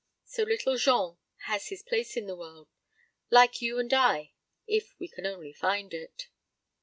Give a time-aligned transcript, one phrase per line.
[0.25, 2.67] So Little Jean has his place in the world
[3.29, 4.33] like you and I
[4.65, 6.27] if we can only find it....